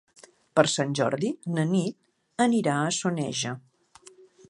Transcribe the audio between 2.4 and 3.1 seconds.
anirà a